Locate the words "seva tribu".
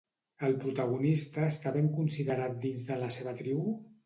3.19-3.77